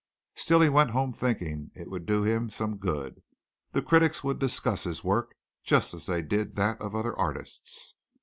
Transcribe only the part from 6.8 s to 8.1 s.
of other artists.